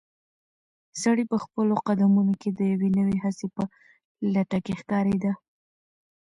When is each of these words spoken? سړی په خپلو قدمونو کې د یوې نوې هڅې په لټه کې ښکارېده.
سړی 1.01 1.23
په 1.31 1.37
خپلو 1.43 1.73
قدمونو 1.87 2.33
کې 2.41 2.49
د 2.57 2.59
یوې 2.73 2.89
نوې 2.99 3.17
هڅې 3.23 3.47
په 3.55 3.63
لټه 4.33 4.59
کې 4.65 4.73
ښکارېده. 4.79 5.31